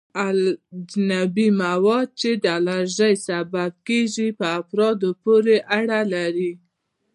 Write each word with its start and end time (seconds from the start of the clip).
اجنبي 0.27 1.47
مواد 1.63 2.07
چې 2.19 2.29
د 2.43 2.45
الرژي 2.57 3.13
سبب 3.27 3.71
کیږي 3.87 4.27
په 4.39 4.45
افرادو 4.59 5.09
پورې 5.23 5.55
اړه 5.79 5.99
لري. 6.13 6.51